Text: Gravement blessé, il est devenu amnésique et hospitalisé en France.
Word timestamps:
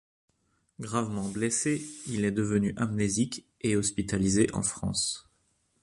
Gravement 0.79 1.29
blessé, 1.29 1.79
il 2.07 2.25
est 2.25 2.31
devenu 2.31 2.73
amnésique 2.75 3.45
et 3.61 3.75
hospitalisé 3.75 4.47
en 4.55 4.63
France. 4.63 5.29